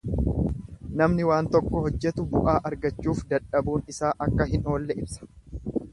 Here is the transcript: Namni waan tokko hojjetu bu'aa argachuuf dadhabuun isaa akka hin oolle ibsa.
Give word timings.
Namni 1.01 1.27
waan 1.31 1.49
tokko 1.55 1.83
hojjetu 1.83 2.25
bu'aa 2.31 2.57
argachuuf 2.71 3.21
dadhabuun 3.35 3.85
isaa 3.95 4.15
akka 4.29 4.49
hin 4.55 4.67
oolle 4.73 4.99
ibsa. 5.05 5.31